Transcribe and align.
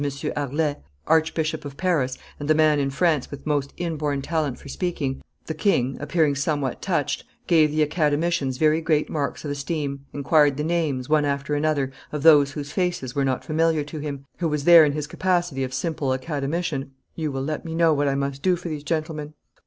Harlay, 0.35 0.77
Archbishop 1.05 1.63
of 1.63 1.77
Paris, 1.77 2.17
and 2.39 2.49
the 2.49 2.55
man 2.55 2.79
in 2.79 2.89
France 2.89 3.29
with 3.29 3.45
most 3.45 3.71
inborn 3.77 4.19
talent 4.19 4.57
for 4.57 4.67
speaking, 4.67 5.21
the 5.45 5.53
king, 5.53 5.95
appearing 5.99 6.33
somewhat 6.33 6.81
touched, 6.81 7.23
gave 7.45 7.69
the 7.69 7.83
Academicians 7.83 8.57
very 8.57 8.81
great 8.81 9.11
marks 9.11 9.45
of 9.45 9.51
esteem, 9.51 10.07
inquired 10.11 10.57
the 10.57 10.63
names, 10.63 11.07
one 11.07 11.23
after 11.23 11.53
another, 11.53 11.91
of 12.11 12.23
those 12.23 12.53
whose 12.53 12.71
faces 12.71 13.13
were 13.13 13.23
not 13.23 13.45
familiar 13.45 13.83
to 13.83 13.99
him, 13.99 14.25
and 14.39 14.39
said 14.39 14.39
aside 14.39 14.39
to 14.39 14.39
M. 14.39 14.39
Colbert, 14.39 14.39
who 14.39 14.49
was 14.49 14.63
there 14.63 14.85
in 14.85 14.91
his 14.93 15.05
capacity 15.05 15.63
of 15.63 15.71
simple 15.71 16.13
Academician, 16.15 16.93
'You 17.13 17.31
will 17.31 17.43
let 17.43 17.63
me 17.63 17.75
know 17.75 17.93
what 17.93 18.07
I 18.07 18.15
must 18.15 18.41
do 18.41 18.55
for 18.55 18.69
these 18.69 18.83
gentlemen. 18.83 19.35